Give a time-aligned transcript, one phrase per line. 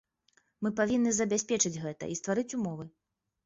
[0.65, 2.91] Мы павінны забяспечыць гэта і стварыць умовы.